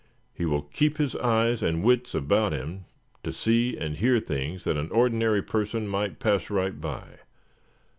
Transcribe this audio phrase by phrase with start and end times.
[0.33, 2.85] He will keep his eyes and wits about him
[3.21, 7.19] to see and hear things that an ordinary person might pass right by.